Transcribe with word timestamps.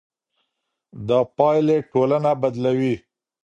دا 1.07 1.19
پايلې 1.37 1.77
ټولنه 1.91 2.31
بدلوي. 2.41 2.95